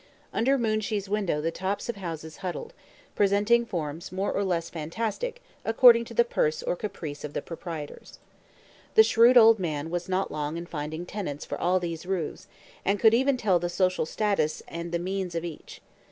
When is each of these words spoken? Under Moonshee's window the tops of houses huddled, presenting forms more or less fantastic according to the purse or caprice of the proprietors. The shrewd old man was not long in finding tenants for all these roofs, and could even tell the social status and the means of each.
Under 0.33 0.57
Moonshee's 0.57 1.07
window 1.07 1.41
the 1.41 1.51
tops 1.51 1.87
of 1.87 1.97
houses 1.97 2.37
huddled, 2.37 2.73
presenting 3.13 3.67
forms 3.67 4.11
more 4.11 4.31
or 4.33 4.43
less 4.43 4.67
fantastic 4.67 5.43
according 5.63 6.05
to 6.05 6.15
the 6.15 6.23
purse 6.25 6.63
or 6.63 6.75
caprice 6.75 7.23
of 7.23 7.33
the 7.33 7.41
proprietors. 7.43 8.17
The 8.95 9.03
shrewd 9.03 9.37
old 9.37 9.59
man 9.59 9.91
was 9.91 10.09
not 10.09 10.31
long 10.31 10.57
in 10.57 10.65
finding 10.65 11.05
tenants 11.05 11.45
for 11.45 11.59
all 11.61 11.79
these 11.79 12.07
roofs, 12.07 12.47
and 12.83 12.99
could 12.99 13.13
even 13.13 13.37
tell 13.37 13.59
the 13.59 13.69
social 13.69 14.07
status 14.07 14.63
and 14.67 14.91
the 14.91 14.97
means 14.97 15.35
of 15.35 15.45
each. 15.45 15.81